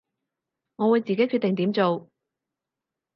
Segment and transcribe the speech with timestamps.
[0.77, 2.09] 我會自己決定點做